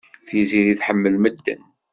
[0.27, 1.61] Tiziri tḥemmel medden.